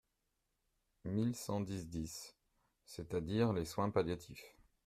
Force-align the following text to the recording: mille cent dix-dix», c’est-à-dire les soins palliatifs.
mille 1.05 1.35
cent 1.35 1.61
dix-dix», 1.61 2.35
c’est-à-dire 2.85 3.53
les 3.53 3.65
soins 3.65 3.91
palliatifs. 3.91 4.57